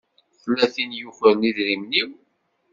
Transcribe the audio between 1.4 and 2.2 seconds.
idrimen-iw.